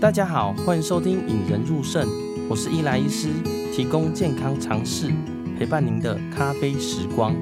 [0.00, 2.06] 大家好，欢迎收听《引人入胜》，
[2.48, 3.32] 我是伊莱医师，
[3.74, 5.12] 提供健康常识，
[5.58, 7.34] 陪伴您的咖啡时光。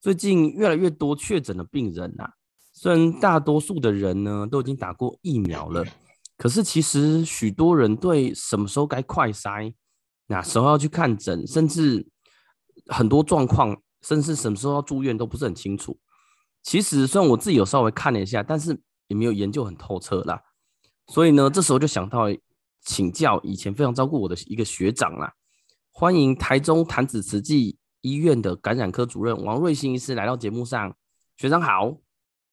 [0.00, 2.34] 最近越来越多确诊的病人啊，
[2.72, 5.84] 虽然大多数的人呢都已经打过疫苗了，
[6.38, 9.74] 可是其实许多人对什么时候该快筛，
[10.28, 12.06] 哪时候要去看诊，甚至
[12.86, 15.98] 很多状况，甚至什么时候要住院都不是很清楚。
[16.62, 20.40] 其实虽然我自己有稍微看了一下，但是也没有研究很透彻啦。
[21.08, 22.26] 所以呢，这时候就想到
[22.80, 25.34] 请教以前非常照顾我的一个学长啦。
[25.90, 30.94] 欢迎台中潭子慈济医院的感染科主任王瑞兴医师来到节目上。
[31.36, 31.98] 学长好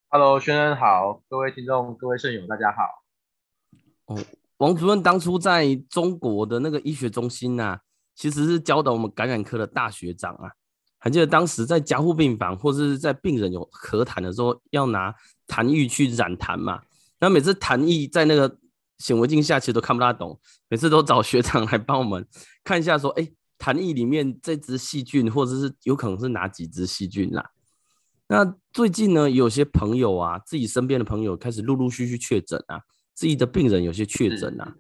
[0.10, 4.14] ，Hello，学生好，各位听众、各位肾友大家好。
[4.14, 4.18] 哦，
[4.58, 7.82] 王主任当初在中国的那个医学中心呐、啊，
[8.16, 10.52] 其实是教导我们感染科的大学长啊。
[11.00, 15.16] 还记得当时在加护病房或者是在病人有咳痰的时候，要拿
[15.48, 16.82] 痰液去染痰嘛？
[17.20, 18.58] 那每次痰液在那个
[18.98, 20.38] 显微镜下，其实都看不大懂。
[20.68, 22.28] 每次都找学长来帮我们
[22.64, 23.26] 看一下，说：“哎，
[23.58, 27.50] 痰液里面这只细菌，或者是有可能是哪几只细菌啦？”
[28.28, 32.82] 那最近呢，有些朋友啊，自己身边的朋友开始陆陆续续确诊啊，
[33.14, 34.76] 自己的病人有些确诊啊。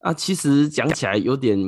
[0.00, 1.58] 啊，其实讲起来有点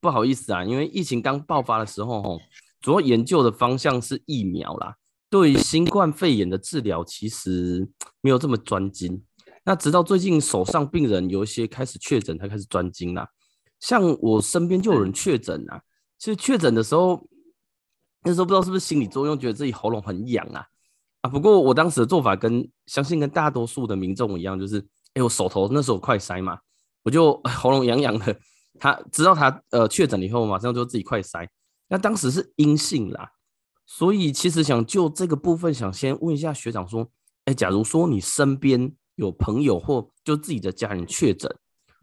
[0.00, 2.40] 不好意思啊，因为疫情刚爆发的时候，吼。
[2.84, 4.94] 主要研究的方向是疫苗啦，
[5.30, 7.88] 对于新冠肺炎的治疗其实
[8.20, 9.24] 没有这么专精。
[9.64, 13.26] 那直到最近手上病人有一些开始确诊，才开始专精啦。
[13.80, 15.80] 像我身边就有人确诊啊，
[16.18, 17.26] 其实确诊的时候，
[18.22, 20.66] 那时候不知道是不是心理作用，觉得自己喉咙很痒啊
[21.22, 21.30] 啊。
[21.30, 26.58] 不过我当时的做法跟相信跟大多数的民众一样，就是哎、欸，我手头那时候快塞嘛，
[27.02, 28.38] 我就 喉咙痒痒的。
[28.78, 31.48] 他知道他呃确诊以后，马上就自己快筛。
[31.94, 33.30] 那当时是阴性啦，
[33.86, 37.08] 所以其实想就这个部分，想先问一下学长说，
[37.44, 41.48] 哎，假如说你身边有朋友或就自己的家人确诊，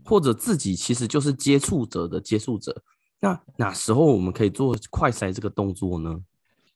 [0.06, 2.82] 或者自己其实就是接触者的接触者，
[3.20, 6.22] 那哪时候我们可以做快筛这个动作呢？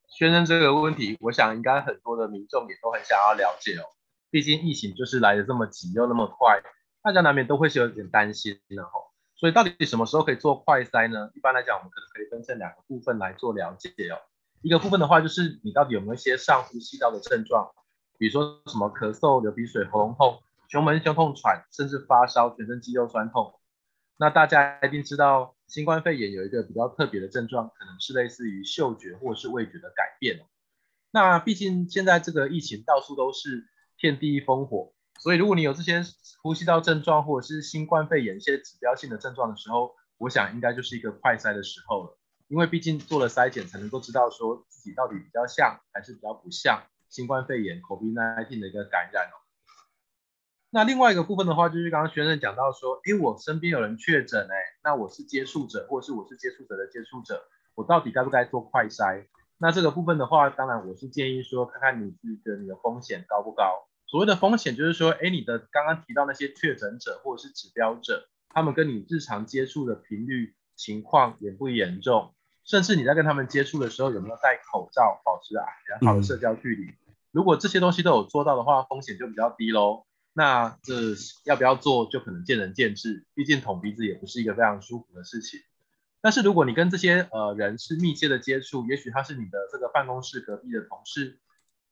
[0.09, 3.87] 先生这个问题，我想应该很多的民众也都很想要了解哦，
[4.29, 6.61] 毕竟疫情就是来的这么急又那么快，
[7.01, 9.04] 大家难免都会是有点担心的吼。
[9.35, 11.29] 所以到底什么时候可以做快筛呢？
[11.35, 14.17] 一般来讲，我们可能可以分成两个部分来做了解哦。
[14.61, 17.69] 一个部分的话，就是你到底有没有一些上呼吸道的症状，
[18.17, 23.53] 比如说什么咳嗽、流鼻水、喉咙痛、胸闷、胸痛、喘，甚至发烧、全身肌肉酸痛。
[24.17, 30.39] 那大家一定知道，新冠肺炎有一个比较特别的症状，可能是类似于嗅觉或是味觉的改变。
[31.11, 33.67] 那毕竟现在这个疫情到处都是
[33.97, 34.93] 遍地烽火。
[35.25, 36.03] 所以，如果你有这些
[36.43, 42.19] 呼吸道症状，或者是新冠肺炎一些指标性的症状的时候，我想应该就是一个快筛的时候了。
[42.47, 49.33] 因为毕竟做了筛检，才能够知道说自己到底比较像还是比较不像新冠肺炎 COVID-19 的一个感染哦。
[50.69, 57.43] 那另外一个部分的话，就是刚刚学生讲到说，诶，我身边有人确诊，哎，那我是接触者，或者是我是接触者的接触者，
[57.73, 59.25] 我到底该不该做快筛？
[59.57, 63.87] 那这个部分的话，当然我是建议说，看看你自己的你的风险高不高。
[64.07, 72.33] 所谓的风险就是说，哎，你的刚刚提到那些确诊者或者是指标者，他们跟你日常接触的频率情况严不严重，
[72.63, 76.93] 甚至你在跟他们接触的时候有没有戴口罩，保持啊良好的社交距离。
[77.31, 80.05] 如果这些东西都有做到的话，风险就比较低喽。
[80.33, 80.93] 那这
[81.45, 85.61] 要不要做，就可能见仁见智，毕竟捅鼻子也不是一个非常舒服的事情。
[86.21, 91.39] 但是如果你跟这些呃人是密切的接触，也许他是你的这个办公室隔壁的同事，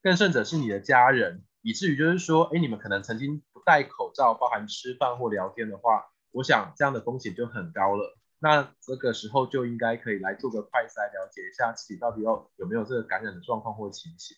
[0.01, 1.43] 更甚者是你的家人。
[1.63, 8.17] 以至于就是说，哎，你们可能曾经不戴口罩，包含吃饭或聊天的话，我想这样的风险就很高了。
[8.39, 14.35] 那这个时候就应该可以来做个快筛，了解一下自己到底有有没有这个感染的状况或情形。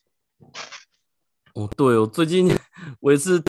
[1.56, 2.47] 哦，对哦，最近
[3.00, 3.41] 我也是，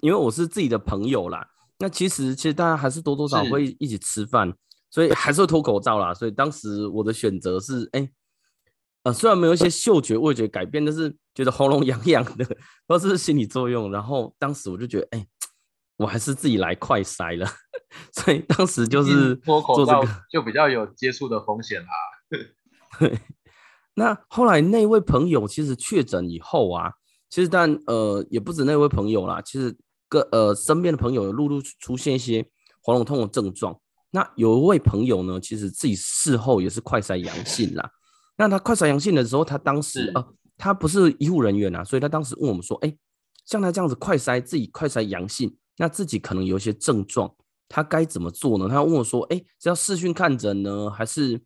[0.00, 1.48] 因为我是自己的朋友啦。
[1.78, 4.52] 那其实其实大家还是多多少少会一起吃饭，
[4.90, 6.12] 所以还是会脱口罩啦。
[6.12, 8.10] 所以当时我的选择是，哎。
[9.02, 12.46] 呃，虽然没有一些嗅觉、味觉改变，但是觉得喉咙痒痒的，
[12.86, 13.90] 都是心理作用。
[13.90, 15.26] 然后当时我就觉得，哎、欸，
[15.96, 17.46] 我还是自己来快筛了。
[18.12, 21.88] 所以当时就是脱口罩就比较有接触的风险啦。
[22.98, 23.18] 对。
[23.94, 26.92] 那后来那位朋友其实确诊以后啊，
[27.28, 29.76] 其实但呃也不止那位朋友啦，其实
[30.08, 32.46] 个呃身边的朋友有陆陆出现一些
[32.82, 33.78] 喉咙痛的症状。
[34.10, 37.90] 那有一位朋友呢，其实自己事后也是快筛阳性啦。
[38.40, 42.98] 那他快筛阳性的时候，他当时呃，他不是医护人员啊，所以他当时问我们说，哎、欸，
[43.44, 47.30] 像他这样子快筛自己快筛阳性，那自己可能有一些症状，
[47.68, 48.66] 他该怎么做呢？
[48.66, 51.38] 他问我说，哎、欸，是要视讯看诊呢，还是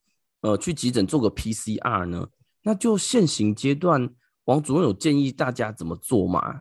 [0.43, 2.29] 呃去急诊做个 PCR 呢？
[2.63, 4.09] 那就现行阶段，
[4.45, 6.61] 王主任有建议大家怎么做吗？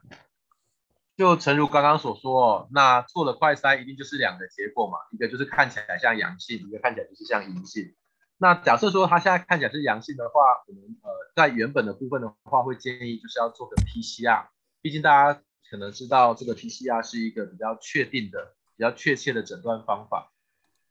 [1.15, 7.93] 就诚如刚刚所说，那做了快筛一定就是两个结果嘛，一个就是看起来像阳性，一个看起来就是像阴性。
[8.37, 14.47] 那假设说他现在看起来是阳性的话，我们呃在原本的部分的话，会建议就是要做个 PCR，
[14.81, 20.31] 毕竟大家可能知道这个 PCR 是一个比较确定的、比较确切的诊断方法。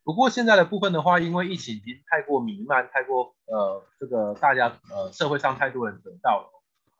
[0.03, 6.49] 不过现在的部分的话，因为疫情已经太过弥漫，太过呃这个大家呃社会上太多人得到了。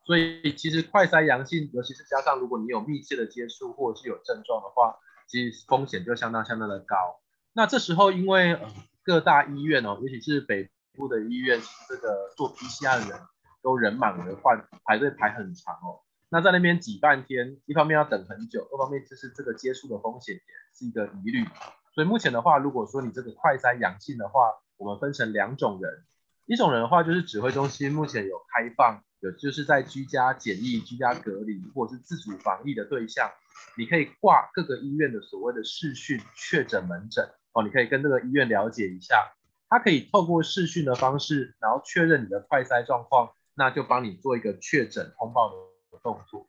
[0.05, 4.97] 所以其实快筛阳性，尤其是加上如果你有密切的接触或者是有症状的话，
[5.27, 6.95] 其实风险就相当相当的高。
[7.53, 8.69] 那这时候因为呃
[9.03, 11.59] 各大医院哦，尤其是北部的医院，
[11.89, 13.19] 这个做 PCR 的人
[13.61, 16.01] 都人满为患，排队排很长哦。
[16.29, 20.41] 那在那边挤半天，一方面要等很久，二方面就是这个接触的风险也
[20.73, 21.45] 是一个疑虑。
[21.93, 26.03] 所以目前的话，如果说你这个快筛阳性的话，我们分成两种人，
[26.45, 29.03] 一种人的话就是指挥中心目前有开放。
[29.19, 33.31] 有就是在居家检疫、居家隔离或者是自主防疫的对象，
[33.77, 39.33] 你可以挂各个医院的所谓的视讯确诊门诊哦，你可以跟这个医院了解一下，
[39.69, 46.47] 他可以透过视讯的方式，然后确认你的快筛状况，那就帮你做一个确诊通报的动作。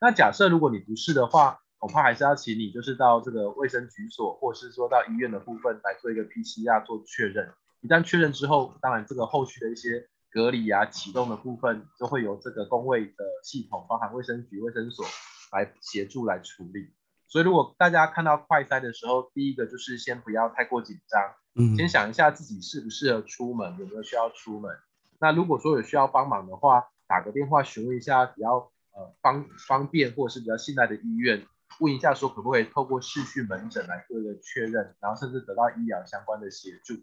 [0.00, 7.52] 那假设如果你不是的话，恐怕还是要请你就是到这个卫生局所，或是说到医院的部分来做一个 PCR 做确认。
[7.80, 10.08] 一旦确认之后，当然这个后续的一些。
[10.30, 15.06] 隔离啊，启动的部分就会由这个公卫的系统，包含卫生局、卫生所
[15.52, 16.90] 来协助来处理。
[17.28, 24.74] 所以，如果大家看到快筛的时候，第一个就是先不要太过紧张，嗯，先想一下自己适不适合出门，有没有需要出门。
[25.20, 31.46] 那如果说有需要帮忙的话，打个电话询问一下比较呃方方便或者是比较信赖的医院，
[31.80, 36.94] 问一下说可不可以透过视讯门诊来做一个确认，然后甚至得到医疗相关的协助。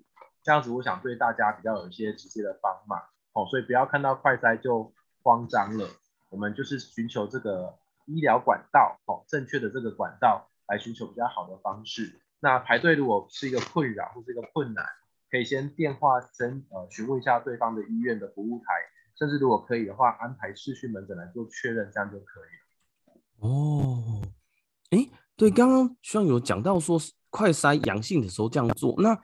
[0.44, 3.00] 这样子，我想对大家比较有一些直接的帮忙。
[3.33, 5.89] 哦，所以不要看到快筛就慌张了，
[6.30, 7.75] 我们就是寻求这个
[8.06, 12.22] 医疗管道，哦，正确的这个管道来寻求比较好的方式。
[12.40, 14.86] 那排队如果是一个困扰或是一个困难，
[15.30, 18.66] 可以先电话询呃询问一下对方的医院的服务台，
[19.18, 23.50] 甚至如果可以的话，安排视讯门诊来做确认，这样就可以了。
[23.50, 24.22] 哦，
[24.92, 27.00] 哎，对，刚刚希望有讲到说
[27.30, 29.19] 快筛阳性的时候这样做，那。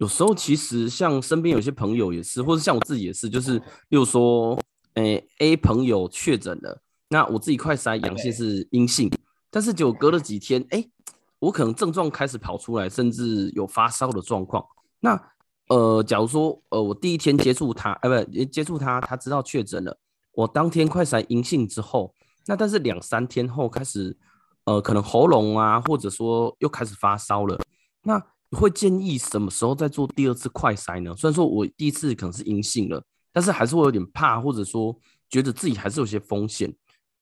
[0.00, 3.58] 有时候其实像身边有些朋友也是，或者像我自己也是，就是
[3.88, 4.56] 例如说，
[4.94, 9.10] 诶、A 朋友确诊了，那我自己快筛阳性是阴性，
[9.50, 10.90] 但是就隔了几天，哎、欸，
[11.38, 14.64] 我可能症状开始跑出来，甚至有发烧的状况。
[15.00, 15.20] 那
[15.68, 19.98] 呃，假如说呃我第一天接触他，哎、呃、不接触他，他知道确诊了，
[20.32, 22.14] 我当天快筛阴性之后，
[22.46, 24.16] 那但是两三天后开始，
[24.64, 27.58] 呃可能喉咙啊，或者说又开始发烧了，
[28.02, 28.22] 那。
[28.50, 31.14] 你会建议什么时候再做第二次快筛呢？
[31.14, 36.74] 虽然说我第一次可能是阴性了，但是还是会有点怕，或者说觉得自己还是有些风险。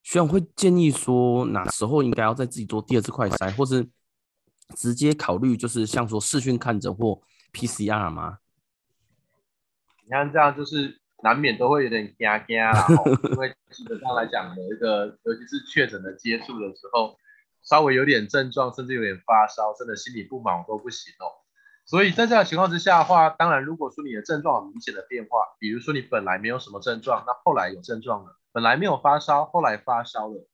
[0.07, 3.85] 学长会建议说哪时候应该要再自己做第二次快筛，或是
[4.77, 7.21] 直接考虑就是像说视讯看诊或
[7.53, 8.39] PCR 吗？
[10.05, 12.87] 你看这样就是难免都会有点惊惊啦，
[13.33, 17.19] 因为基本上来讲有一个尤其是确诊的接触的时候。
[17.69, 21.27] 稍微有点症状，甚至有点发烧，真的心里不忙都不行哦。
[21.85, 30.49] 所以在这样的情况之下的话，当然如果说你的症状有明显的变化，比如说你本来没有什么症状，那后来有症状了；本来没有发烧，后来发烧了。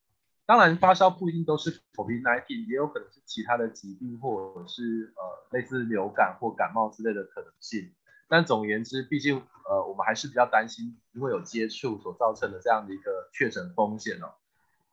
[0.45, 7.95] 当然发烧不一定都是 COVID-19，也有可能是其他的疾病，或者是呃类似流感或感冒之类的可能性。
[8.29, 14.35] 但总而言之，毕竟呃我们还是比较担心因为有接触所造成的这样的一个确诊风险哦。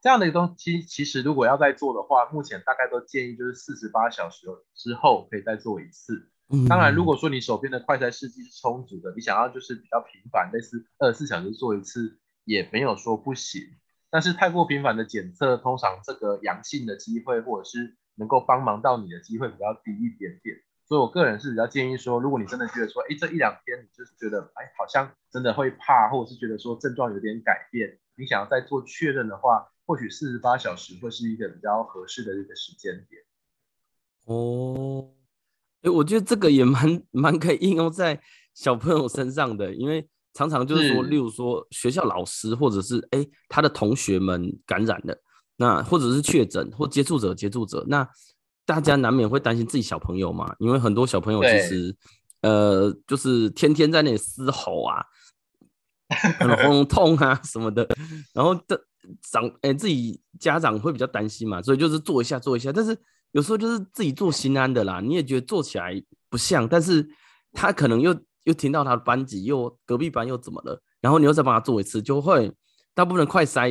[0.00, 6.30] 这样的一个东西，其实如果要再做的话，目前大概都建议就是四十八小时之后可以再做一次。
[6.68, 13.62] 当然，如果说你手边的快筛试剂是充足的，你想要就是比较频繁，类似二十四小时做一次，也没有说不行。
[14.10, 20.56] 但是太过频繁的检测，通常这个阳性的机会或者是能够帮忙到你的机会比较低一点点。
[20.86, 29.68] 所以我个人是比较建议说，如果你真的觉得说，哎，这一两天你就是觉得，哎，好像真的会怕，或者是觉得说症状有点改变，你想要再做确认的话。
[29.86, 33.22] 或许四十八小时会是一个比较合适的一个时间点。
[34.26, 35.10] 哦，
[35.82, 38.20] 哎，我觉得这个也蛮蛮可以应用在
[38.54, 45.16] 小朋友身上的，因为常常就是说，例如说学校老师或者是哎他的同学们感染了，
[45.56, 48.08] 那或者是确诊或接触者接触者，那
[48.64, 51.96] 大家难免会担心自己小朋友嘛，因为很多小朋友其实
[52.42, 55.04] 呃就是天天在那里嘶吼啊，
[56.40, 57.88] 喉咙痛啊什么的，
[58.32, 58.80] 然后的。
[59.22, 62.96] 长诶、欸，自己家长会比较担心嘛，所以就是做一下做一下，但是
[63.32, 67.08] 有时候就是自己做心安的啦，你也觉得做起来不像，但是
[67.54, 68.14] 他可能又
[68.50, 72.52] 又听到他的班级又隔壁班又怎么了，然后你又再帮他做一次，就会
[72.94, 73.68] 大部分快塞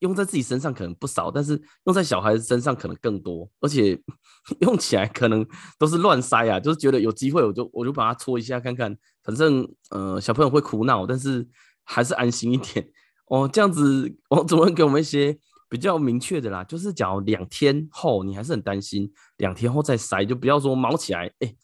[0.00, 3.96] 用在自己身上可能不少，但是用在小孩子身上可能更多，而且
[4.60, 5.46] 用起来可能
[5.78, 11.46] 都是乱塞啊，就是觉得有机会我就我就把它搓一下看看，反正呃小朋友会哭闹，但是
[11.84, 12.84] 还是安心一点
[13.26, 13.48] 哦。
[13.52, 21.54] 这样子王主任给我们一些比较明确的啦，就是假如两天后你还是很担心，两天后再塞，就不要说毛起来，哎、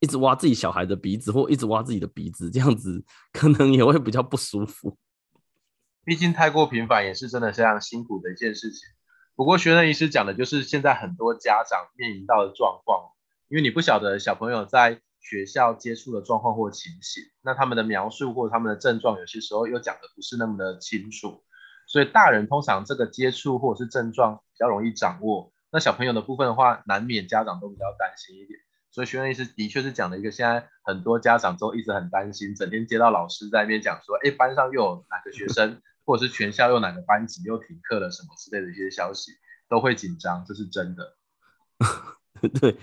[0.00, 4.96] 一直挖自己小孩的鼻子或一直挖自己的鼻子，这样子 可能也会比较不舒服。
[6.04, 8.80] 毕竟太过频繁也是真的非常辛苦的一件事情。
[9.34, 13.12] 不过学任医师讲的就是现在很多家长面临到的状况，
[13.48, 21.44] 因为你不晓得小朋友在学校接触的状况或情形，那他们的描述或他们的症状有些时候又讲的不是那么的清楚，
[21.86, 28.58] 所以大人通常这个接触或者是症状比较容易掌握，那小朋友的部分的话，难免家长都比较担心一点。
[28.98, 35.80] 所以学院医师的确是讲了一个现在很多家长都一直很担心，整天接到老师在那边讲说，哎，班上又有哪个学生。
[36.08, 39.32] 或者是全校又哪个班级又停课了什么之类的一些消息，
[39.68, 41.16] 都会紧张，这是真的。
[42.58, 42.78] 对，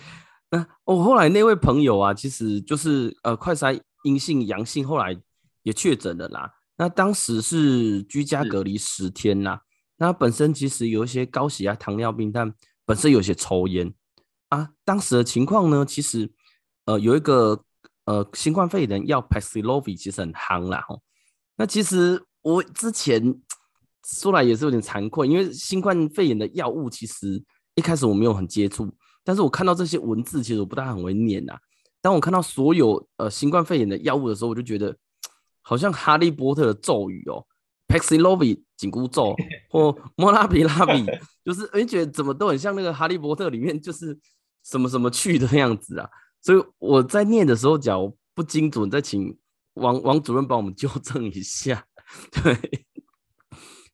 [0.52, 5.20] 那我、哦、后来那位朋友啊，其实就是呃快筛阴性阳性，后来
[5.64, 6.54] 也确诊了啦。
[6.78, 9.64] 那当时是居家隔离十天啦。
[9.98, 12.54] 那本身其实有一些高血压、糖尿病，但
[12.86, 13.92] 本身有些抽烟
[14.50, 14.70] 啊。
[14.84, 16.32] 当时的情况呢，其实
[16.86, 17.64] 呃有一个
[18.06, 20.84] 呃新冠肺炎药 Paxlovid 其实很夯啦。
[20.88, 21.02] 吼，
[21.58, 22.24] 那其实。
[22.46, 23.42] 我之前
[24.06, 28.88] 说来也是有点惭愧，因为新冠肺炎的药物其实一开始我没有很接触，
[29.24, 31.58] 但是我看到这些文字，其实我不大很会念呐。
[32.04, 34.96] 当我看到所有呃新冠肺炎的药物的时候，我就觉得
[35.64, 37.44] 好像哈利波特的咒语哦
[37.88, 39.36] ，Paxlovid 紧箍咒
[39.72, 41.04] 或莫拉比拉比，
[41.44, 44.16] 就是而且觉得怎么都很像那个哈利波特里面就是
[44.66, 46.10] 什么什么去的样子啊。
[46.42, 49.38] 所以我在念的时候，假如不精准，再请
[49.76, 51.88] 王王主任帮我们纠正一下。
[52.32, 52.88] 对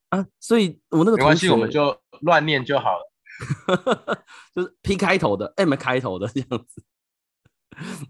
[0.09, 6.83] 啊，所以我那个没关系，我们就乱念就好了， 就是 P 开头的，M 开头的这样子。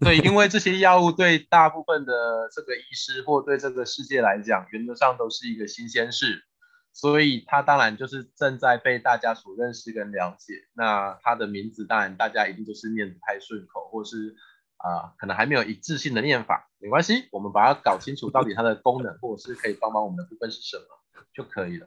[0.00, 2.12] 对，因为这些药物对大部分的
[2.52, 6.44] 这个医师或对这个世界来讲，原则上都是一个新鲜事，
[6.92, 10.54] 所以它当然就是正在被大家所认识跟了解。
[10.74, 14.36] 那它的名字当然大家一定就是念得太顺口，或是。
[14.84, 20.84] 啊，可能还没有一致性的念法，没关系，我们把它搞清楚，到底它的功能或者是可以帮忙我们的部分是什么
[21.32, 21.86] 就可以了。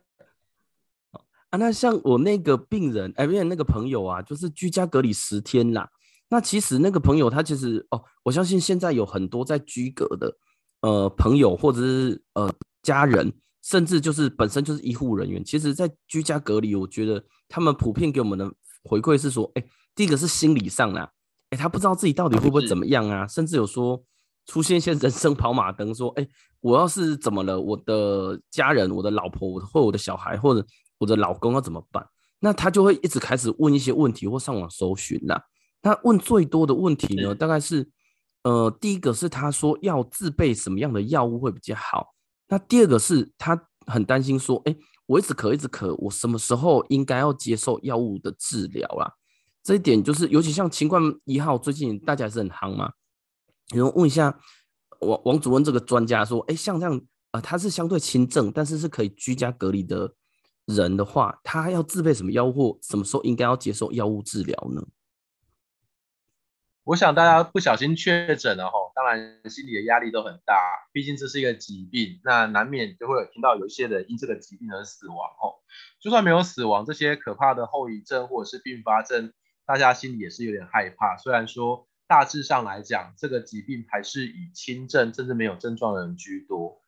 [1.50, 5.92] 啊，那像我那个病人，哎，不是那个朋友啊，就是居家隔离十天啦。
[6.30, 10.38] 那其实那个朋友他其实哦，我相信现在有很多在居隔的
[10.80, 12.50] 呃朋友或者是呃
[12.82, 13.34] 家人，
[13.66, 18.50] 甚至就是本身就是医护人员，其实在居家隔离，我觉得他们普遍给我们的
[18.84, 19.64] 回馈是说，哎，
[19.96, 21.12] 第一个是心理上啦。
[21.50, 24.04] 欸、他不知道自己到底会不会怎么样啊，甚至有说
[24.46, 26.30] 出现一些人生跑马灯，说：“哎、欸，
[26.62, 30.66] 我要是怎么了，我的家人、我的老婆，或我的小孩，或者
[31.00, 32.06] 我的老公要怎么办？”
[32.40, 35.42] 那他就会一直开始问一些问题，或上网搜寻啦。
[35.82, 37.90] 那问最多的问题呢，大概是
[38.44, 42.15] 呃，第一个是他说要自备什么样的药物会比较好。
[42.48, 44.76] 那第二个是他很担心说：“哎、
[45.06, 49.14] 我一直咳，一直咳，我什么时候应该要接受药物的治疗啦？”
[49.64, 52.92] 这一点就是，尤其像新冠一号，最近大家是很夯嘛。
[53.74, 54.40] 然后问一下
[55.00, 60.14] 王王主任这个专家说，哎，像这样，呃，他是相对轻症，但是是可以居家隔离的
[60.66, 64.84] 人的话，他要自备什么药物，或什么时候应该要接受药物治疗呢？
[66.86, 75.64] 我想大家不小心确诊了吼，当然心里的压力都很大，毕竟这是一个疾病，那难免就会有听到有一些人因这个疾病而死亡吼。
[76.00, 79.34] 就算没有死亡，这些可怕的后遗症或者是并发症。
[79.66, 86.84] 大家心里也是有点害怕，虽然说大致上来讲，这个疾病还是以轻症甚至没有症状的人居多。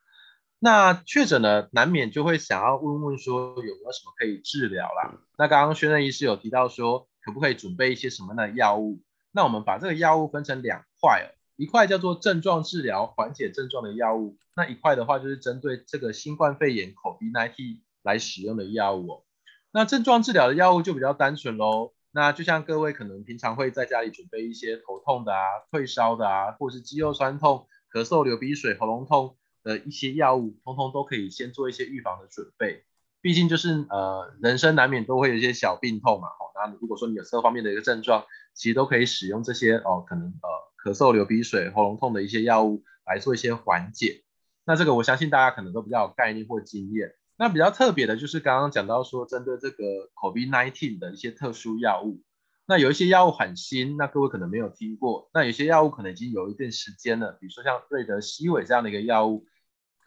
[0.60, 5.18] 那确诊呢，难免就会想要问问说有没有什么可以治疗啦？
[5.39, 9.01] 那刚刚宣任医师有提到说，可不可以准备一些什么样的药物？
[9.31, 19.24] 那我们把这个药物分成两块哦，一块叫做症状治疗缓解症状的药物，那一块的话就是针对这个新冠肺炎 COVID-19 来使用的药物哦。
[19.72, 21.93] 那症状治疗的药物就比较单纯喽。
[22.12, 32.86] 那就像各位可能平常会在家里准备一些头痛的啊、退烧的啊，或是肌肉酸痛、咳嗽、流鼻水、喉咙痛的一些药物，通通都可以先做一些预防的准备。
[33.21, 44.24] 毕竟就是呃，人生难免都会有一些小病痛嘛，好，那如果说你有这方面的一个症状，其实都可以使用这些哦，可能呃咳嗽、流鼻水、喉咙痛的一些药物来做一些缓解。
[44.65, 47.15] 那这个我相信大家可能都比较有概念或经验。
[47.38, 49.83] 那比较特别的就是刚刚讲到说，针对这个
[50.15, 52.24] COVID-19 的一些特殊药物，
[52.65, 59.45] 那有一些药物很新，那各位可能没有听过，那有些药物可能已经有一段时间了，比如说像瑞德西韦这样的一个药物，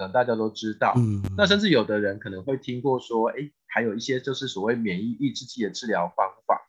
[0.00, 0.94] 可能大家都知道。
[0.96, 6.62] 嗯，那甚至有的人可能会听过说，哎，还有一些就是所谓免疫抑制剂的治疗方法。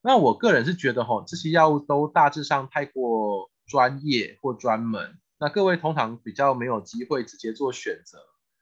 [0.00, 5.18] 那我个人是觉得，吼，这些药物都大致上太过专业或专门。
[5.38, 8.16] 那各位通常比较没有机会直接做选择，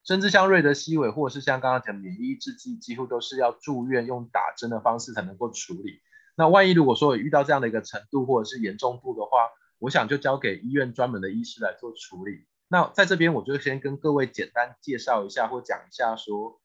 [0.04, 6.00] 甚至像瑞德西韦或者是像刚刚讲免疫抑制剂，几乎都是要住院用打针的方式才能够处理。
[6.36, 12.46] 那万一如果说有遇到这样的一个程度或者是严重度的话，我想就交给医院专门的医师来做处理。
[12.72, 16.58] 那在这边我就先跟各位简单介绍一下或讲一下说，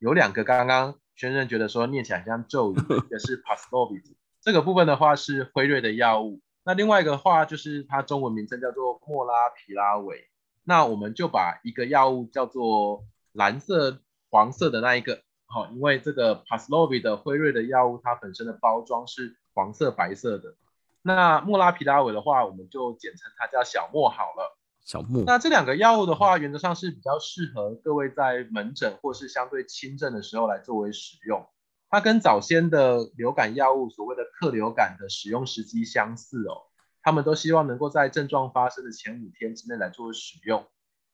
[0.00, 4.02] 有两个刚刚轩任觉得说念起来很像咒语， 一个是 Paxlovid，
[4.40, 6.40] 这个部分的话是辉瑞的药物。
[6.64, 10.28] 那另外一个的话就是它中文名称叫做莫拉皮拉韦，
[10.64, 20.56] 那我们就把一个药物叫做蓝色黄色的那一个，好，因为这个 Paxlovid 的辉瑞的药物它本身的包装是黄色白色的，
[21.02, 24.58] 那莫拉皮拉韦的话我们就简称它叫小莫好了。
[24.84, 25.24] 小莫。
[25.24, 31.46] 那这两个药物的话，原则上是比较适合各位在门诊或是相对轻症的时候来作为使用。
[31.88, 36.66] 它跟早先的流感药物所谓的克流感的使用时机相似哦，
[37.02, 40.66] 他们都希望能够在症状发生的前五天之内来做使用。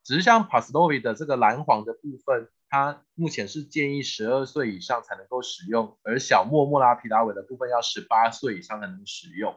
[0.02, 9.54] 只是像 Paxlovid 的这个蓝黄的部分，它目前是建议十二岁以上才能够使用，而小莫莫拉皮拉韦的部分要十八岁以上才能使用。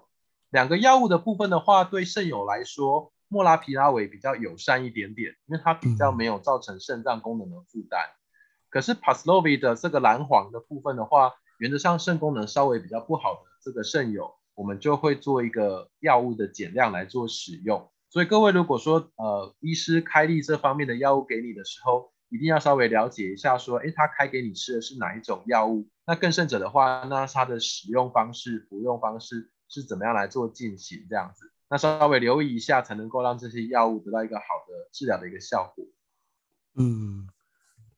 [0.50, 8.00] 两个药物的部分的话，对肾友来说，莫拉皮拉韦比较友善一点点，因为它比较没有造成肾脏功能的负担。
[8.70, 17.90] 可是 Paxlovid 的这个蓝黄的部分的话，原则上肾功能稍微比较不好的这个肾友，我们就会做一个药物的减量来做使用。
[18.12, 25.90] 所以各位如果说呃医师开立这方面的药物给你的时候，一定要稍微了解一下说，诶，他开给你吃的是哪一种药物？
[26.06, 31.53] 那更甚者的话，那它的使用方式、服用方式是怎么样来做进行这样子？
[31.74, 35.84] 那稍微留意一下，才能够让这些药物得到一个好的治疗的一个效果。
[36.75, 37.27] 嗯。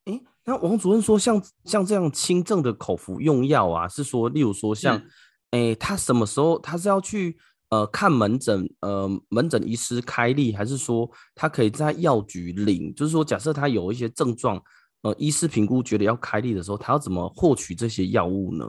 [0.04, 5.02] 诶，那王主任说像，像像这样轻症的口服用药啊，是说，例如说像，
[5.50, 7.36] 诶，他什么时候他是要去
[7.68, 12.94] 呃看门诊，呃门诊医师开立，还是说他可以在药局领？
[12.94, 14.58] 就是说，假设他有一些症状，
[15.02, 18.64] 呃，医师评估觉得要开立的时候，他要怎么获取这些药物呢？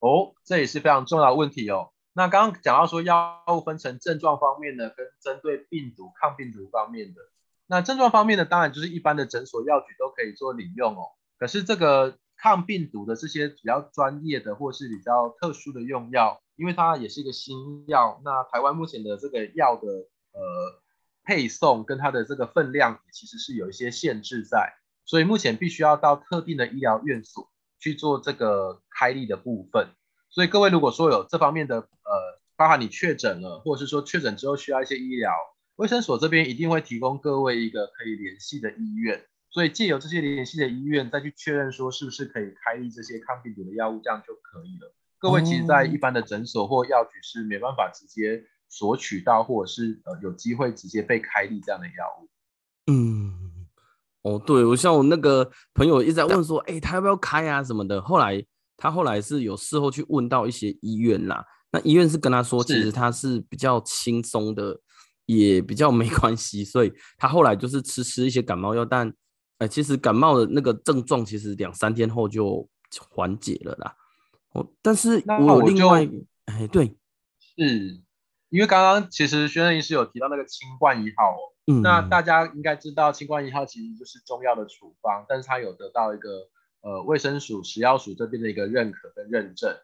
[0.00, 1.92] 哦，这也是非常重要的问题哦。
[2.18, 7.20] 那刚刚讲到说，药物分成症状方面的，跟针对病毒抗病毒方面的。
[7.68, 11.12] 那症状方面呢，当然就是一般的诊所药局都可以做领用哦。
[11.38, 20.82] 可是这个抗病毒的这些比较专业的或是比较特殊的用药，因为它也是一个新药，那台湾目前的这个药的呃
[21.22, 24.72] 配送跟它的这个分量其实是有一些限制在，
[25.04, 29.90] 所以目前必须要到特定的医疗院所去做这个开立的部分。
[30.30, 35.32] 所以各位如果说有这方面的呃，包含你确诊了，或者是说确诊之后需要一些医疗。
[35.76, 44.92] 卫生所这边一定会提供各位一个可以联系的医院，所以借由这些联系的医院再去确认说是不是可以开立这些抗病毒的药物，这样就可以了。
[45.20, 52.28] 各位其实，在一般的诊所或药局是没办法直接索取到，或者是呃有机会直接被开立这样的药物。
[52.86, 53.66] 嗯，
[54.22, 58.02] 哦，对，我像我那个朋友一直在问说，哎，他要不要开啊什么的。
[58.02, 58.44] 后来
[58.78, 64.80] 他后来是有事后去问到一些医院啦，那医院是跟他说，其实他是比较轻松的。
[65.28, 69.12] 也比较没 关系，所以他后来就是吃吃一些感冒药，但，
[69.58, 72.66] 呃，其实感冒的那个症状其实两三天后就
[73.10, 73.94] 缓解了啦。
[74.54, 76.08] 哦，但是我有另外，
[76.46, 76.96] 哎，对，
[77.58, 78.00] 是
[78.48, 86.48] 因为刚刚其实宣任医师有提到那个清冠一号哦，嗯，那大家应该知道清冠一号其实就是中药的处方，但是它有得到一个
[86.80, 89.76] 呃卫生署食药署这边的一个认可跟认证，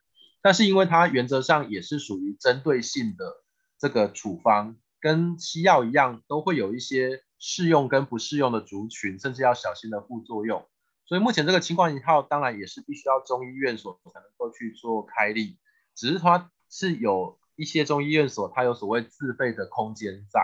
[0.42, 3.42] 但是因为它原则上也是属于针对性的
[3.78, 4.76] 这个处方。
[5.00, 10.66] 跟西药一样，都会有一些适用跟不适用的族群，甚至要小心的副作用。
[11.04, 15.58] 所以目前这个清冠一号，当然也是必须要中医院所才能够去做开立，
[15.94, 20.40] 只是它是有一些中医院所，它有所谓自费的空间在。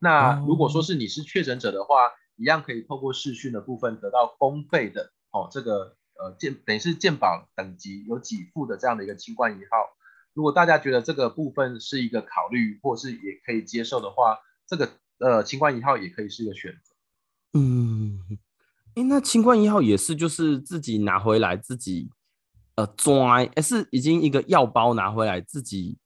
[0.00, 9.96] 那如果说是你是确诊者的话，一样可以透过视讯的部分得到公费的哦，这个呃健等于是健保等级有给付的这样的一个清冠一号。
[10.32, 16.94] 如果大家觉得这个部分是一个考虑，或是也可以接受的话，这个呃清冠一号也可以是一个选择。
[17.58, 18.20] 嗯，
[18.94, 22.10] 哎，那清冠一号也是就是自己拿回来自己
[22.76, 25.98] 呃装，哎是已经一个药包拿回来自己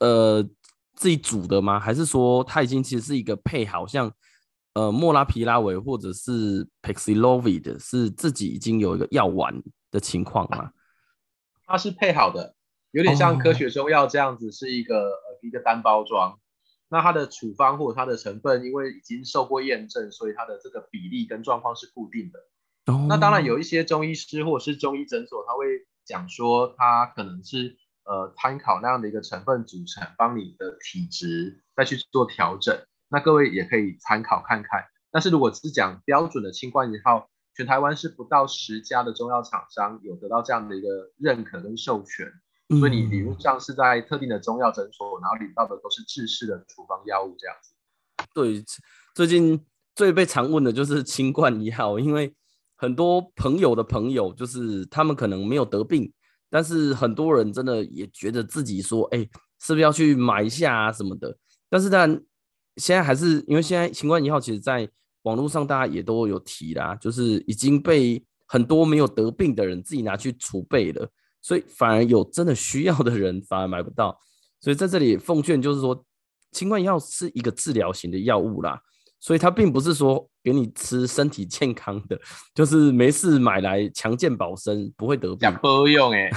[0.00, 0.42] 呃
[0.94, 1.80] 自己煮的吗？
[1.80, 4.12] 还是说它已经其实是一个配好像
[4.76, 10.70] 呃莫拉皮拉韦或者是 Paxilovid 是自己已经有一个药丸的情况吗？
[11.64, 12.54] 它是配好的。
[12.90, 16.38] 有点像科学中药这样子，是一个呃一个单包装。
[16.90, 22.92] 那它的处方或者它的成分，因为已经受过验证，所以它的这个比例跟状况是固定的。
[22.92, 25.64] 哦、那当然有一些中医师或者是中医诊所，他会
[26.04, 32.78] 讲说，他可能是呃参考那样的一个成分组成，帮你的体质再去做调整。
[33.08, 34.84] 那各位也可以参考看看。
[35.10, 40.88] 但是如果只是讲标准的清冠一号，全台湾是不到十家的中药厂商有得到这样的一个
[41.18, 42.30] 认可跟授权。
[42.80, 47.72] 所以你理论上是在特定的中药诊所，然后领到的都是制式的处方药物这样子。
[48.34, 48.64] 对，
[49.14, 49.64] 最近
[49.94, 52.34] 最被常问的就是清冠一号，因为
[52.74, 56.12] 很多朋友的朋友就是他们可能没有得病，
[56.50, 59.18] 但是很多人真的也觉得自己说，哎，
[59.60, 61.38] 是不是要去买一下啊什么的？
[61.70, 62.20] 但是当然
[62.76, 64.88] 现在还是因为现在新冠一号其实在
[65.22, 71.08] 网络上大家也都有提啦，就是已经被很多没有得病的人自己拿去储备了。
[71.42, 74.18] 所以反而有真的需要的人反而买不到，
[74.60, 76.04] 所以在这里奉劝就是说，
[76.50, 78.80] 新冠一号是一个治疗型的药物啦，
[79.20, 82.18] 所以它并不是说给你吃身体健康的，
[82.52, 85.38] 就是没事买来强健保身，不会得病。
[85.38, 86.28] 讲不用哎，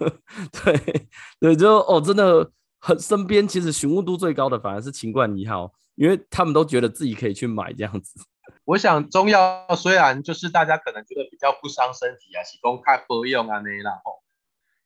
[0.64, 1.06] 对
[1.40, 8.20] 对，就哦，真的很身边其实询问度最高的反而是清冠一号，因为他们都觉得自己可以去买这样子。
[8.64, 14.22] 我想中药虽然就是大家可能觉得比较不伤身体啊，是公开不用啊那啦吼。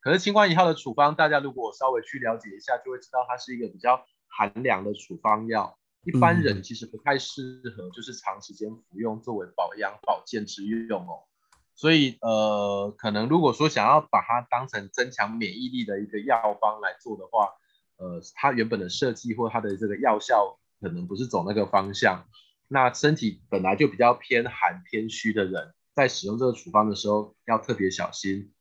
[0.01, 11.27] 可是清冠一号的处方，大家如果稍微去了解一下，就会知道它是一个比较寒凉的处方药，一般人其实不太适合，就是长时间服用作为保养保健之用哦。
[11.75, 17.51] 所以呃，可能如果说想要把它当成增强免疫力的一个药方来做的话，
[17.97, 22.25] 呃，它原本的设计或它的这个药效可能不是走那个方向。
[22.69, 28.53] 那身体本来就比较偏寒偏虚的人，在使用这个处方的时候要特别小心。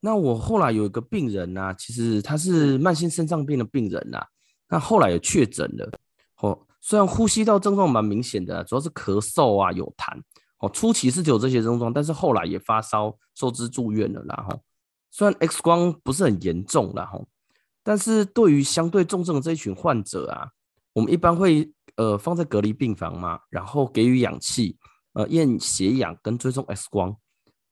[0.00, 4.26] 那我后来有一个病人呢、其实他是慢性肾脏病的病人呐、啊，
[4.68, 5.90] 那后来也确诊了。
[6.38, 10.18] 哦，虽然呼吸道症状蛮明显的，主要是咳嗽啊、有痰。
[10.60, 14.22] 哦，初期是只有这些症状，但是后来也发烧，受之住院了。
[14.26, 14.62] 然后，
[15.10, 17.26] 虽然 X 光不是很严重，然后，
[17.82, 20.48] 但是对于相对重症的这一群患者啊，
[20.92, 24.76] 我们一般会呃放在隔离病房嘛，然后给予氧气，
[25.12, 27.16] 呃验血氧跟追踪 X 光。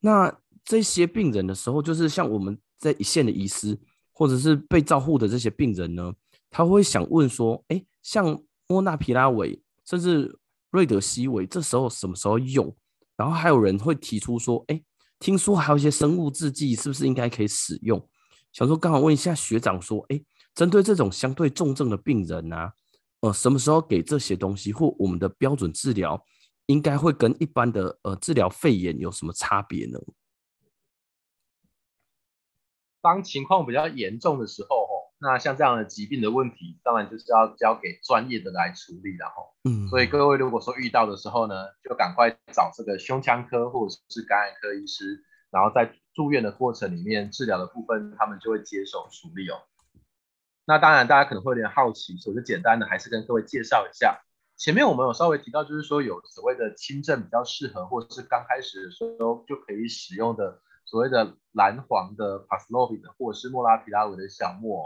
[0.01, 0.33] 那
[0.65, 3.79] 这些病人的时候，就是像我们在一线的医师，
[4.13, 6.13] 或者是被照护的这些病人呢，
[6.51, 10.39] 他会想问说：哎，像莫纳皮拉韦，甚至
[10.71, 12.77] 瑞德西韦，这时候什么时候用？
[13.17, 14.81] 然后还有人会提出说：哎，
[15.19, 18.09] 听说还有一些生物制剂，是不是应该可以使用？
[18.53, 20.21] 想说刚好问一下学长说：哎，
[20.55, 22.73] 针对这种相对重症的病人啊，
[23.21, 26.25] 呃，什么时候给这些东西，或我们的标准治疗，
[26.67, 29.99] 应该会跟一般的呃治疗肺炎有什么差别呢？
[33.01, 49.59] 当情况比较严重的时候，吼，那像这样的疾病的问题，当然就是要交给专业的来处理，然后，嗯，所以各位如果说遇到的时候呢，就赶快找这个胸腔科或者是感染科医师，然后在住院的过程里面治疗的部分，他们就会接手处理哦。
[50.69, 54.21] 那当然，大家可能会有点好奇，所以就简单的还是跟各位介绍一下。
[54.57, 60.61] 前面我们有稍微提到，就是说有所谓的轻症比较适合，或者是刚开始的时候就可以使用的。
[60.91, 64.85] 所谓的蓝黄的帕斯洛比的或者是莫拉皮拉韦的小木偶，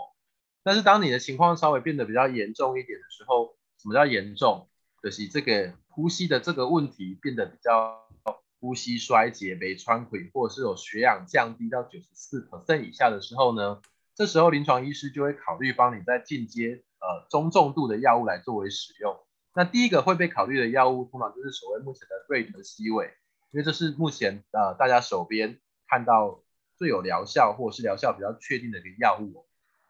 [0.64, 4.68] 但是当你的情况稍微变得比较严重一点的时候，什么叫严重？
[5.00, 8.00] 就是这个呼吸的这个问题变得比较
[8.58, 13.80] 呼吸衰竭、没喘气，或者是有血氧降低到九十四%以下的时候呢，
[14.14, 19.16] 这时候临床医师就会考虑帮你在进阶呃中重度的药物来作为使用。
[19.54, 23.06] 那第一个会被考虑的药物，通常就是所谓目前的瑞德西韦，
[23.50, 25.58] 因为这是目前呃大家手边。
[25.88, 26.40] 看到
[26.78, 29.44] 最有疗效或者是疗效比较确定的一个药物，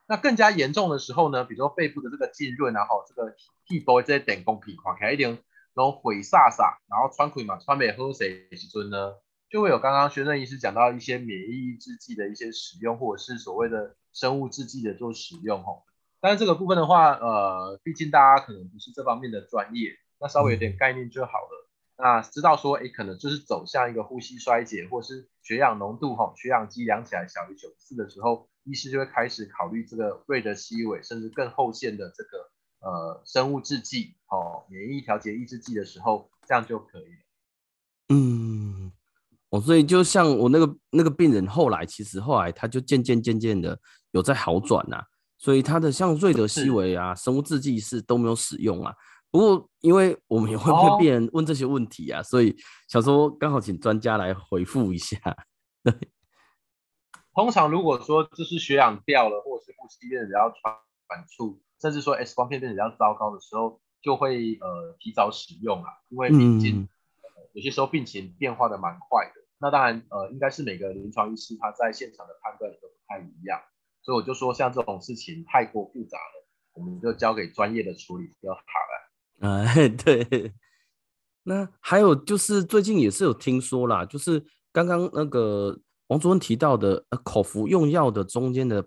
[0.09, 3.37] 那更加严重的时候呢，比如说肺部的这个浸润，然后这个
[3.69, 5.31] 气波这些点工皮垮开一点，
[5.75, 9.15] 然后毁煞煞，然后穿溃嘛，穿没喝水时尊呢，
[9.49, 15.83] 就会有刚刚宣任医师讲到一些免疫抑制剂的一些使用，或者是所谓的生物制剂的做使用哦。
[16.20, 21.68] 但是这个部分的话，呃，毕竟大家可能不是这方面的专业，那稍微有点概念就好了。
[21.98, 37.18] 那知道说，哎，可能就是走向一个呼吸衰竭，或是血氧浓度吼，血氧机量起来小于九十四的时候，医师就会开始考虑这个瑞德西韦，甚至更后线的这个呃生物制剂哦，免疫调节抑制剂的时候，这样就可以了。
[38.09, 38.92] 嗯，
[39.51, 43.79] 哦，所以就像我那个那个病人，后来其实后来他就渐渐渐渐的
[44.12, 45.05] 有在好转呐、啊，
[45.37, 48.94] 所以他的像瑞德西韦啊，生物制剂是都没有使用啊。
[49.31, 52.55] 不过，因为我们也会被病人问这些问题啊，哦、所以
[52.87, 55.18] 想说刚好请专家来回复一下。
[57.35, 60.77] 通常如果说就是血氧掉了，或者是呼吸变得比较喘
[61.09, 66.88] 喘促，甚至说 X 光片变得比较糟糕的时候，就会呃提早使用啊，因为毕竟、嗯
[67.22, 69.40] 呃、有些时候病情变化的蛮快的。
[69.59, 73.59] 那当然呃，应该是每个临床医师他在现场的判断都不太一样，
[74.03, 79.09] 所以我就说像这种事情太过复杂了，我们就交给专业的处理就好了。
[79.67, 80.53] 哎，对。
[81.45, 88.87] 那还有就是最近也是有听说啦，就是刚刚那个王主任提到的，呃，口服用药的中间的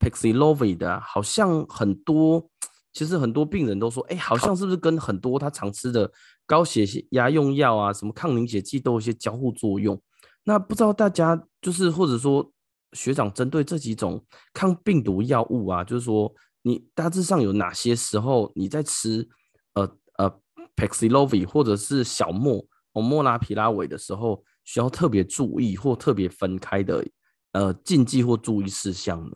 [0.00, 2.50] Paxlovid 的，好像很多，
[2.92, 6.10] 其实很多病人都说，哎，好像是不是跟很多他常吃的
[6.44, 10.00] 高血压用药啊，什么抗凝血剂都有一些交互作用。
[10.42, 12.52] 那不知道大家就是或者说
[12.92, 19.28] 学长针对这几种抗病毒药物啊，就是说你大致上有哪些时候你在吃，
[19.74, 20.40] 呃呃。
[20.76, 27.02] Paxlovi 或者是小莫哦莫拉皮拉韦的时候，需要特别注意或特别分开的
[27.52, 29.34] 呃禁忌或注意事项呢？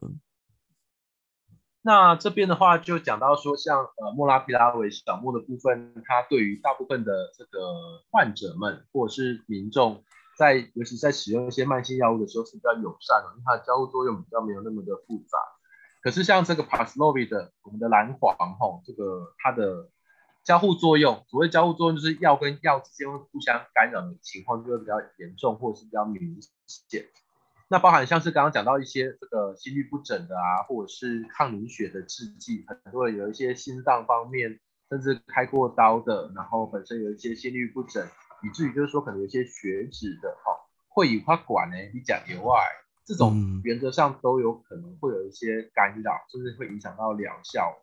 [1.80, 10.04] 那这边的话就讲到说，像呃莫拉皮拉韦小莫的部分，它对于大部分的这个患者们或者是民众，
[10.40, 15.38] 在尤其在使用一些慢性药物的时候是比较友善的，因为它的交互作用比较没有那么的复杂。
[16.00, 19.90] 可是像这个 Paxlovid 的我们的蓝黄吼，这个它的
[20.42, 27.04] 交互作用，所谓交互作用就是药跟药之间互相干扰的情况就会比较严重，或者是比较明显。
[27.68, 38.08] 那包含像是刚刚讲到一些这个心律不整的啊，或者是抗凝血的制剂，很多人有一些心脏方面甚至开过刀的，然后本身有一些心律不整，
[38.42, 40.52] 以至于就是说可能有些血脂的哈，
[40.88, 42.54] 会以花管呢，你讲以外，
[43.04, 47.76] 这种原则上都有可能会有一些干扰，甚至会影响到疗效。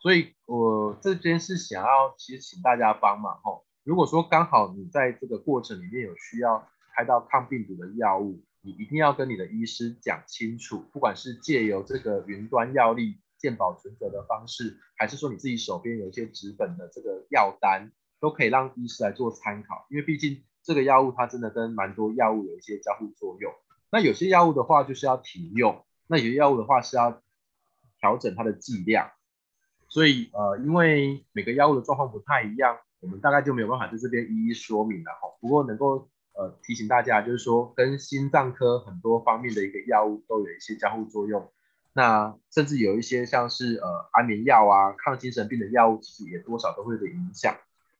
[0.00, 3.64] 所以，我这边是想要，其实请大家帮忙吼。
[3.84, 19.84] 如果说刚好你在这个过程里面有需要开到抗病毒的药物，你一定要跟你的医师讲清楚，不管是借由这个云端药力健保存折的方式，还是说你自己手边有一些纸本的这个药单，都可以让医师来做参考。
[19.90, 23.52] 因为毕竟这个药物它真的跟蛮多药物有一些交互作用。
[23.90, 27.20] 那有些药物的话就是要停用，那有些药物的话是要
[27.98, 29.10] 调整它的剂量。
[29.88, 35.36] 所以，呃，因为每个药物的状况不太一样，我们大概就没有办法在这边一一说明了哈。
[35.40, 41.52] 不过能够呃提醒大家，就是说跟心脏科很多方面的一个药物都有一些交互作用，
[41.92, 47.54] 那甚至有一些像是呃安眠药啊、抗精神病的药物，其实也多少都会有影响。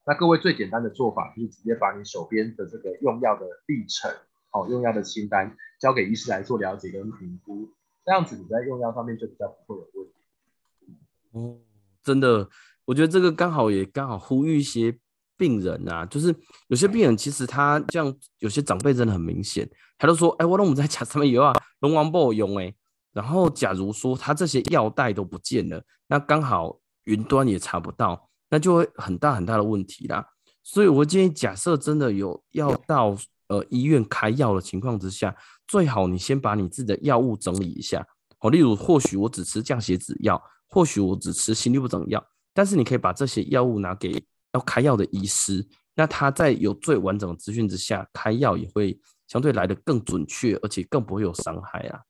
[0.04, 4.10] 那各位最简单的做法就是直接把你手边的这个用药的历程，
[4.52, 7.68] 哦，用药的清单交给医师来做了解跟评估，
[8.04, 10.96] 这样子你在用药上面就比较不会有问题。
[11.32, 11.58] 哦。
[12.04, 12.48] 真的，
[12.84, 14.92] 我觉得这个刚好也刚好呼吁一些
[15.36, 16.34] 病人啊，就是
[16.66, 22.74] 有些病人其实他这样，有些长辈真的很明显，他都说，哎，我那我们在家上面有啊，龙王不好用哎。
[23.12, 30.24] 然后假如说他这些药袋都不见了，那刚好云端也查不到，那就会很大很大的问题啦。
[30.62, 33.16] 所以我建议，假设真的有要到
[33.48, 35.34] 呃医院开药的情况之下，
[35.66, 38.06] 最好你先把你自己的药物整理一下。
[38.38, 40.40] 哦，例如或许我只吃降血脂药。
[40.74, 52.00] 或许我只吃心律不整药，但是你可以把这些药物拿给要开药的医师，那他在有最完整的资讯之下开药也会相对来得更准确，而且更不会有伤害啊。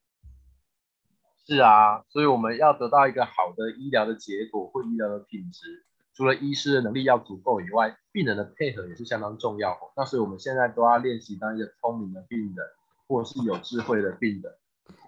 [1.45, 9.77] 是啊，所以我们要得到一个好的医疗的结果或医疗的品质，除了医师的能力要足够以外，病人的配合也是相当重要。
[9.97, 12.67] 那所以我们现在都要练习当一个聪明的病人，
[13.07, 14.53] 或者是有智慧的病人，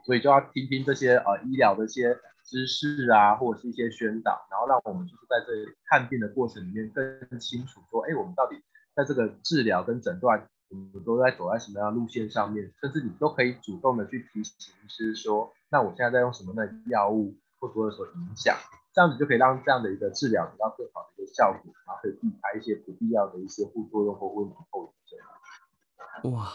[0.05, 2.19] 所以就要听听这些呃医疗的一些。
[2.47, 8.63] 知识啊，或者是一些宣导，然后让我们就是在这看病的过程里面更清楚说，哎，我们到底
[8.95, 18.55] 在这个治疗跟诊断，我们都在走在什么样的路线上面，甚至你都可以主动的去提醒医师说，那我现在在用什么的药物，会不会有所影响？
[18.95, 26.33] 这样子就可以让这样的一个治疗得到更好的一个效果，然后可以避开一些不必要的一些副作用或问题后遗症。
[26.33, 26.49] 哇，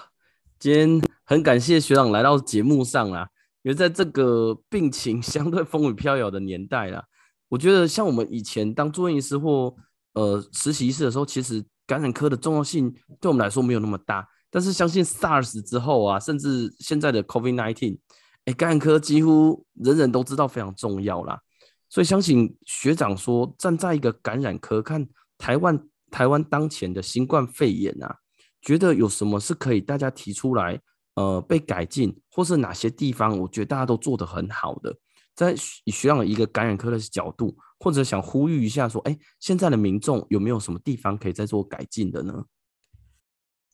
[0.57, 3.29] 今天很感谢学长来到节目上啦。
[3.61, 7.03] 因为在这个病情相对风雨飘摇的年代啦，
[7.49, 9.75] 我觉得像我们以前当住院医师或
[10.13, 14.25] 呃实习医师的时候，其实感染科的重要性对我们来说没有那么大。
[14.49, 17.99] 但是相信 SARS 之后啊，甚至现在的 COVID-19，
[18.45, 21.41] 哎，感染科几乎人人都知道非常重要啦。
[21.89, 25.05] 所以相信学长说，站在一个感染科看
[25.37, 28.19] 台湾台湾当前的新冠肺炎啊，
[28.61, 30.79] 觉得有什么是可以大家提出来。
[31.15, 34.95] 呃，被改进，或是哪些地方，我觉得大家都做得很好的，
[35.35, 42.45] 在学长一个感染科的角度，或者想呼吁一下，说，哎，现在的民众有没有什么地方可以再做改进的呢？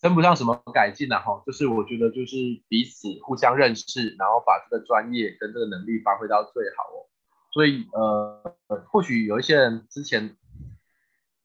[0.02, 2.36] 称不上什么改进了哈，就是我觉得就是
[2.68, 7.06] 彼此互相认识，然后把这个专业跟这个能力发挥到最好哦。
[7.56, 8.54] 所以呃，
[8.92, 10.36] 或许有一些人之前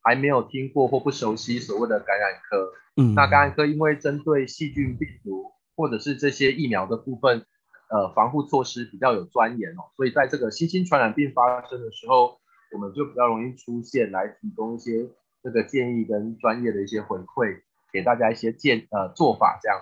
[0.02, 2.72] 还没有听过或不熟悉所谓的感染科。
[2.96, 7.46] 嗯，那感染科因为针对细菌、病毒或者是这些疫苗的部分，
[7.90, 12.40] 呃，防护措施比较有钻研哦，所以在这个新兴传染病发生的时候，
[12.72, 15.08] 我们就比较容易出现来提供一些
[15.44, 19.78] 这个建议跟专业的一些回馈，给大家一些建呃做法这样。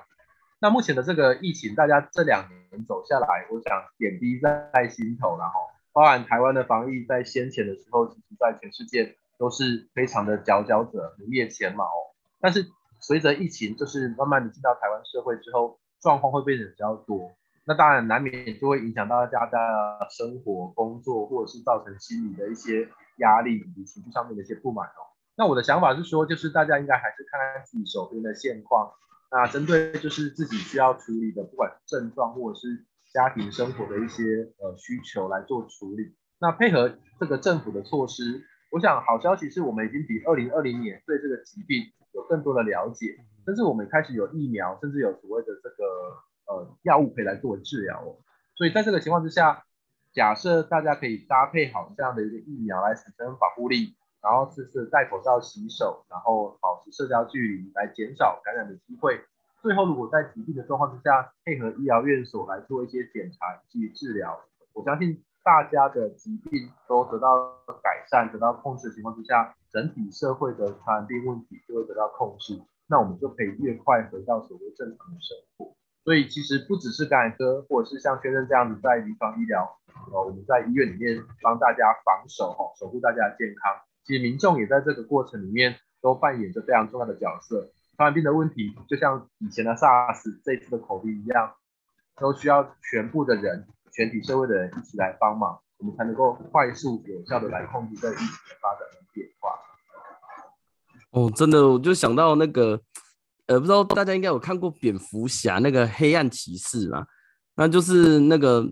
[0.60, 5.54] 那目前的这个疫情，大家这两年走下来，我想点滴在心头，然后
[5.98, 11.90] 包含台湾的防疫，在先前的时候，其实在全世界都是非常的佼佼者，名列前茅。
[12.38, 12.64] 但是
[13.00, 17.32] 随着疫情就是慢慢的进到台湾社会之后，状况会变得比较多，
[17.64, 25.02] 那当然难免就会影响到大家的生活、工作，或者是造成心理的一些压力以及情绪上面的一些不满哦。
[25.34, 28.92] 那我的想法是说，就是大家应该还是看看自己手边的现况。
[29.32, 32.86] 那针对就是自己需要处理的，不管症状或者是
[33.18, 34.22] 家庭生活的一些
[34.62, 36.14] 呃需求来做处理。
[36.38, 45.82] 那配合这个政府的措施，我想好消息是我们已经比二零二零年对这个疾病有更多的了解，甚至我们开始有疫苗，甚至有所谓的这个
[46.46, 48.22] 呃药物可以来作为治疗哦。
[48.54, 49.64] 所以在这个情况之下，
[50.12, 53.96] 假设大家可以搭配好这样的一个疫苗来产生保护力。
[54.20, 59.20] 然后试试戴口罩、洗手，然后保持社交距离，来减少感染的机会。
[59.60, 64.38] 最后，如果在疾病的状况之下，配合医疗院所来做一些检查及治疗，
[64.72, 72.62] 我相信大家的疾病都得到改善、得到控制的情况之下，整体社会的传染病问题就会得到控制。
[72.86, 75.74] 那我们就可以越快回到所谓正常的生活。
[76.04, 79.76] 所以，其实不只是感染科，或者是像先生这样子在临床医疗，
[80.10, 83.74] 呃，我们在医院里面帮大家防守，哈，守护大家的健康。
[84.04, 87.68] 其实民众也在这个过程里面都扮演着非常重要的角色。
[87.98, 91.52] 传染病的问题，就像以前的 SARS、这次的 COVID 一样，
[92.16, 99.50] 都需要全部的人、全体社会的人一起来帮忙，我们才能够快速有效的来控制这疫情的发展和变化。
[101.10, 102.80] 哦，真的，我就想到那个，
[103.46, 107.04] 呃，不知道大家应该有看过蝙蝠侠那个黑暗骑士嘛？
[107.56, 108.64] 那就是那个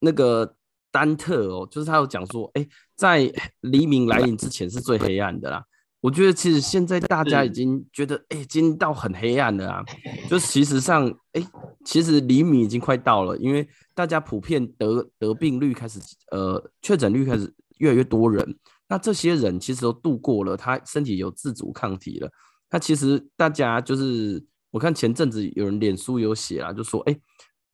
[0.00, 0.56] 那个。
[0.94, 5.64] 丹特哦，就是他有讲说，哎、在黎明来临之前是最黑暗的啦。
[6.02, 9.84] 我觉得其实现在大家已经觉得，哎、欸，已经到很黑暗了啊。
[10.28, 11.46] 就其实上，哎、欸，
[11.84, 16.00] 其实黎明已经快到了，因为大家普遍得得病率开始，
[16.32, 18.58] 呃，确诊率开始越来越多人。
[18.88, 22.28] 那这些人其实都度过了，他身体有自主抗体了。
[22.68, 27.20] 那其实大家就是，我看前阵子有人脸书有写啊，就说，哎、欸，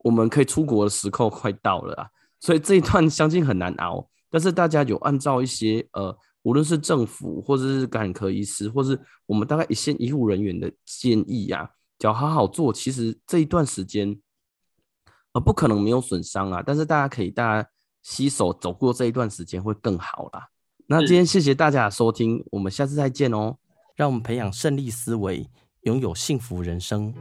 [0.04, 2.06] 我们可以出国的时候快到了啊。
[2.40, 14.18] 所以这一段相信很难熬，但是大家有按照一些呃，无论是政府或者是感染科医师，或是我们大概一线医护人员的建议呀、啊，只要好好做，其实这一段时间
[15.32, 16.62] 呃不可能没有损伤啊。
[16.64, 17.68] 但是大家可以大家
[18.02, 20.48] 携手走过这一段时间会更好啦。
[20.86, 23.56] 那今天谢谢大家的收听，我们下次再见哦。
[23.94, 25.50] 让我们培养胜利思维，
[25.82, 27.12] 拥有幸福人生。